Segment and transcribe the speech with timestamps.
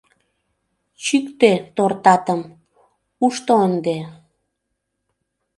[1.03, 2.41] —Чӱктӧ тортатым,
[3.25, 3.97] ушто ынде.